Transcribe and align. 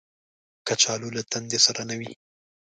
کچالو 0.67 1.09
له 1.17 1.21
تندې 1.31 1.59
سره 1.65 1.81
نه 1.89 1.95
وي 1.99 2.11